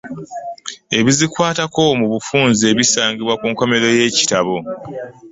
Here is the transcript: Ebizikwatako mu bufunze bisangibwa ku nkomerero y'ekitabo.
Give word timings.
Ebizikwatako 0.99 1.81
mu 1.99 2.07
bufunze 2.13 2.67
bisangibwa 2.77 3.33
ku 3.39 3.45
nkomerero 3.51 3.93
y'ekitabo. 3.99 4.55